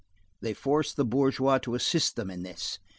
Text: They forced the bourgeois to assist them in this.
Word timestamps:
They 0.41 0.55
forced 0.55 0.95
the 0.95 1.05
bourgeois 1.05 1.59
to 1.59 1.75
assist 1.75 2.15
them 2.15 2.31
in 2.31 2.41
this. 2.41 2.79